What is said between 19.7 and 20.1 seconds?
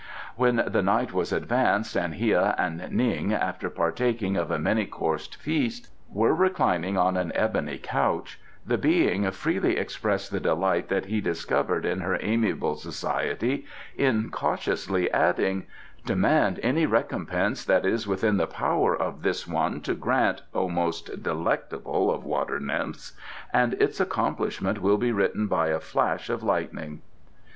to